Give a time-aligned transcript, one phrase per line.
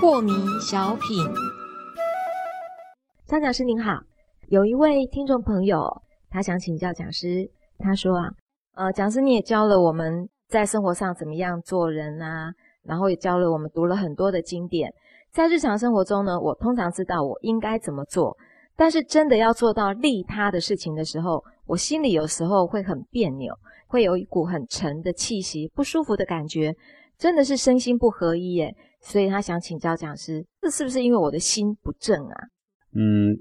[0.00, 1.24] 破迷小品，
[3.26, 4.00] 张讲师您好，
[4.48, 8.28] 有一位听众朋友，他想请教讲师，他说啊，
[8.74, 12.52] 呃，讲师你也教了我们在生活上怎么样做人啊，
[12.82, 14.92] 然后也教了我们读了很多的经典，
[15.30, 18.36] 在日常生活中呢，我通常知道我应该怎么做，
[18.78, 23.52] 但是真的要做到利他的事情的时候，我心里有时候会很别扭，
[23.88, 26.72] 会有一股很沉的气息，不舒服的感觉，
[27.18, 28.72] 真的是身心不合一耶。
[29.00, 32.34] 所以他想请教讲师，这是不是因为我的心不正啊？
[32.94, 33.34] 嗯，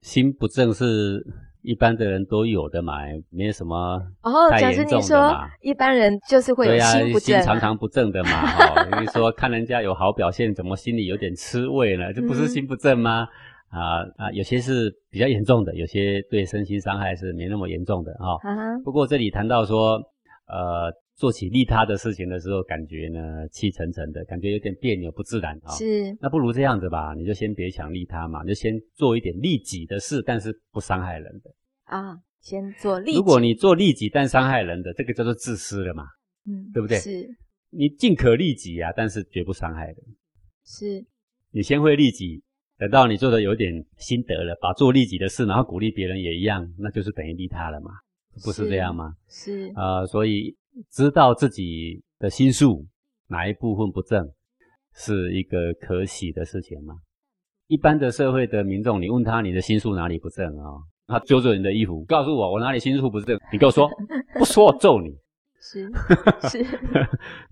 [0.00, 1.20] 心不正是
[1.62, 2.98] 一般的人都有的嘛，
[3.30, 5.48] 没有什么哦，太讲师你说嘛。
[5.60, 12.12] 一般人就是会有、心不正、啊，常常不正的嘛，哈、 因为说看人家有好表现，怎么心里有点吃味呢？
[12.12, 13.26] 这不是嗯心不正吗？
[13.74, 19.96] 啊啊，有些是比较严重的，有些对身心伤害是没那么严重的哈、啊哈，不过这里谈到说，
[20.46, 31.50] 呃，做起利他的事情的时候，感觉呢气沉沉的，感觉有点别扭不自然啊、是那不如这样子吧，你就先别想利他嘛，你就先做一点利己的事，但是不伤害人的。
[31.84, 33.16] 啊，先做利己。
[33.16, 36.04] 如果你做利己但伤害人的，这个叫做自私了嘛。
[36.46, 37.26] 嗯，对不对是
[37.70, 39.96] 你尽可利己啊，但是绝不伤害人。
[40.64, 41.04] 是，
[41.50, 42.42] 你先会利己，
[42.78, 47.90] 等到你做的有点心得了，把做利己的事，然后鼓励别人也一样，那就是等于利他了嘛，
[48.44, 49.14] 不是这样吗？
[49.28, 50.56] 是呃，所以
[50.90, 52.84] 知道自己的心术
[53.28, 54.28] 哪一部分不正，
[54.94, 56.96] 是一个可喜的事情吗？
[57.68, 63.88] 一般的社会的民众，你问他你的心术哪里不正啊、他揪着你的衣服，告诉我我哪里心术不正，你给我说，
[64.38, 65.16] 不说我揍你。
[65.60, 65.90] 是
[66.50, 66.62] 是，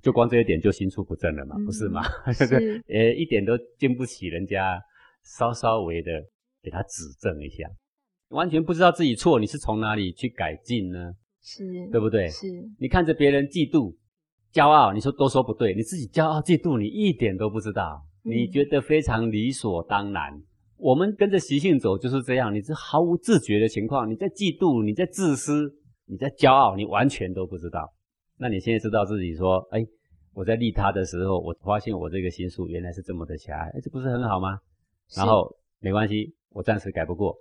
[0.03, 2.03] 就光这一点就心术不正了嘛，不是吗？
[2.37, 4.79] 这个是呃一点都经不起人家
[5.25, 6.11] 稍稍微的
[6.63, 7.69] 给他指正一下，
[8.29, 11.13] 完全不知道自己错，你是从哪里去改进呢？
[11.43, 12.29] 是，对不对？
[12.29, 12.47] 是
[12.79, 13.95] 你看着别人嫉妒、
[14.53, 20.41] 骄傲，你说都说不对，你自己骄傲嫉妒，你一点都不知道，嗯你觉得非常理所当然。
[20.77, 25.73] 我们跟着习性走就是这样，你是毫无自觉的情况，你在嫉妒，你在自私，
[26.07, 27.93] 你在骄傲，你完全都不知道。
[28.39, 29.85] 那你现在知道自己说，哎，
[30.33, 34.59] 我在利他的时候，我发现我这个心术原来是这么的狭隘，哎，这不是很好吗？
[35.17, 37.37] 然后没关系，我暂时改不过，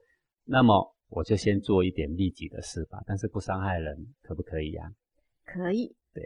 [0.45, 4.91] 那么我就先做一点利己的事吧，但是不伤害人，可不可以呀、
[5.45, 5.95] 可以。
[6.13, 6.23] 对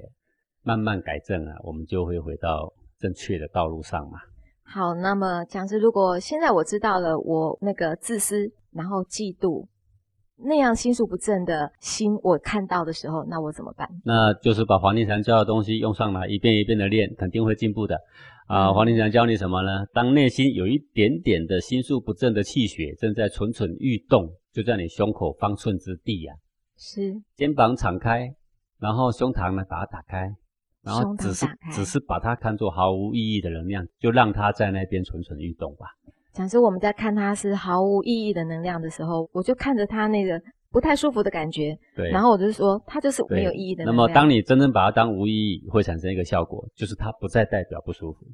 [0.63, 4.19] 慢慢改正啊，我们就会回到正确的道路上嘛。
[4.63, 9.67] 好，那么讲师，如果现在我知道了我那个自私，然后嫉妒
[10.37, 13.89] 那样心术不正的心，我看到的时候，那我怎么办？
[14.03, 17.95] 那就是把黄庭禅教的东西用上来，一遍一遍的练，肯定会进步的。
[18.47, 19.85] 啊、嗯黄庭禅教你什么呢？
[19.93, 26.33] 当内心有一点点的心术不正的气血正在蠢蠢欲动，就在你胸口方寸之地呀、
[26.77, 28.29] 是肩膀敞开，
[28.79, 30.29] 然后胸膛呢把它打开，
[30.83, 35.87] 然后只是只是把它看作毫无意义的能量，就让它在那边蠢蠢欲动吧。
[36.35, 44.09] 讲师，我们在看它是毫无意义的能量的时候，我就看着它那个不太舒服的感觉，对，然后我就说它就是没有意义的那能量。
[44.09, 48.25] 么当你真正把它当无意义，会产生一个效果，就是它不再代表不舒服，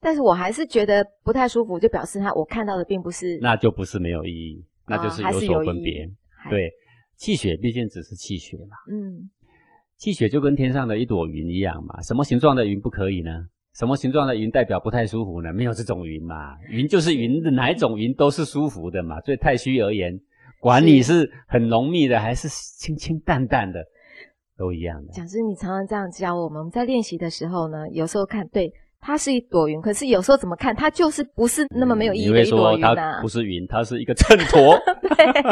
[0.00, 6.06] 但是我还是觉得不太舒服，就表示它我看到的并不是那就不是没有意义，那就是有所分别。
[6.36, 6.70] 还对，
[7.16, 9.30] 气血毕竟只是气血嘛，嗯
[9.96, 13.46] 气血就跟天上的一朵云一样嘛，什么形状的云不可以呢？
[13.78, 15.52] 什么形状的云代表不太舒服呢？
[15.52, 19.20] 没有这种云嘛，云就是云的哪一种云都是舒服的嘛。
[19.20, 20.18] 所以太虚而言，
[20.60, 23.84] 管你是很浓密的还是清清淡淡的，
[24.56, 25.12] 都一样的。
[25.12, 33.28] 讲师，你常常这样教我们，我们在练习的时候呢，有时候看对它是一朵云，可是有时候怎么看它就是不是那么没有意义的一朵说它云啊不。
[33.28, 34.78] 是云，它是一个秤砣。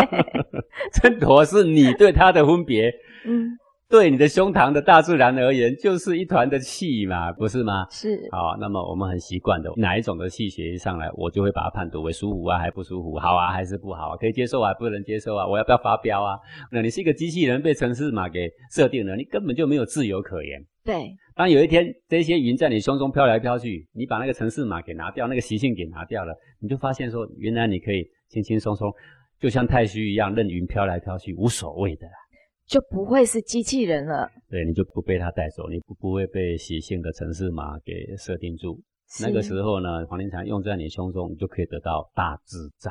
[0.93, 2.91] 秤砣 是你对它的分别，
[3.27, 3.53] 嗯，
[3.95, 7.87] 对你的胸膛的大自然而言，就是一团的气嘛，不是吗？
[7.93, 16.37] 是好，那么我们很习惯的，哪一种的气血一上来，我就会把它判读为舒服啊，还不舒服，好啊，还是不好啊，可以接受啊，不能接受啊，我要不要发飙啊？
[16.73, 20.61] 那你是一个机器人被城市码给设定了，你根本就没有自由可言。
[20.85, 28.93] 对，当有一天这些云在你胸中飘来飘去，你把那个城市码给拿掉，那个习性给拿掉了，你就发现说，原来你可以轻轻松松，
[29.39, 32.24] 就像太虚一样，任云飘来飘去，无所谓的啦。
[32.67, 34.31] 就不会是机器人了。
[34.49, 38.83] 对，你就不被它带走，你不不会被习性的城市码给设定住。
[39.21, 42.91] 那个时候呢，黄庭禅用在你胸中，你就可以得到大自在。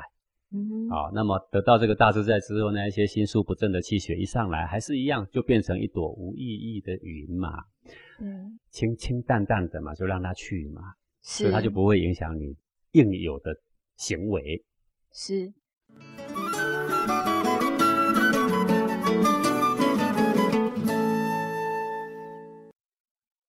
[0.55, 7.49] 嗯哼，好，那么得到这个大自在之后呢，一些心术不正的气血一上来，还是一样，就变成一朵无意义的云嘛，
[8.21, 10.81] 嗯，清清淡淡的嘛，就让它去嘛，
[11.23, 12.55] 所是以它就不会影响你
[12.91, 13.55] 应有的
[13.97, 14.63] 行为。
[15.11, 15.51] 是。